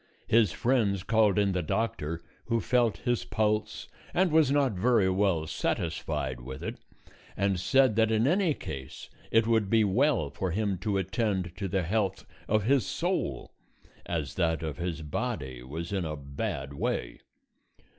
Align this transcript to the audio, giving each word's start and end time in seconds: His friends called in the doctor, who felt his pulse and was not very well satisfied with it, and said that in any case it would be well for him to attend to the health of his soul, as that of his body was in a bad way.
His 0.25 0.51
friends 0.51 1.03
called 1.03 1.37
in 1.37 1.51
the 1.51 1.61
doctor, 1.61 2.21
who 2.45 2.59
felt 2.59 2.97
his 3.05 3.23
pulse 3.23 3.87
and 4.15 4.31
was 4.31 4.49
not 4.49 4.71
very 4.71 5.11
well 5.11 5.45
satisfied 5.45 6.39
with 6.41 6.63
it, 6.63 6.77
and 7.37 7.59
said 7.59 7.95
that 7.97 8.09
in 8.09 8.25
any 8.25 8.55
case 8.55 9.11
it 9.29 9.45
would 9.45 9.69
be 9.69 9.83
well 9.83 10.31
for 10.31 10.49
him 10.49 10.79
to 10.79 10.97
attend 10.97 11.55
to 11.57 11.67
the 11.67 11.83
health 11.83 12.25
of 12.47 12.63
his 12.63 12.83
soul, 12.83 13.51
as 14.07 14.33
that 14.33 14.63
of 14.63 14.77
his 14.77 15.03
body 15.03 15.61
was 15.61 15.93
in 15.93 16.03
a 16.03 16.15
bad 16.15 16.73
way. 16.73 17.19